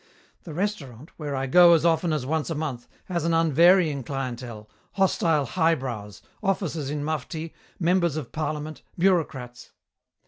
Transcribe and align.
"The 0.45 0.53
restaurant, 0.55 1.11
where 1.17 1.35
I 1.35 1.45
go 1.45 1.73
as 1.75 1.85
often 1.85 2.11
as 2.11 2.25
once 2.25 2.49
a 2.49 2.55
month, 2.55 2.87
has 3.05 3.23
an 3.23 3.35
unvarying 3.35 4.01
clientele, 4.03 4.67
hostile 4.93 5.45
highbrows, 5.45 6.23
officers 6.41 6.89
in 6.89 7.03
mufti, 7.03 7.53
members 7.79 8.17
of 8.17 8.31
Parliament, 8.31 8.81
bureaucrats. 8.97 9.69